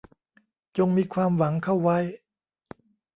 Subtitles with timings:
[0.77, 1.97] จงมีความหวังเข้าไว้